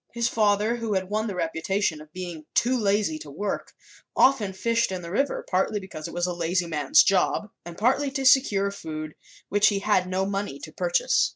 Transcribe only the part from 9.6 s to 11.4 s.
he had no money to purchase.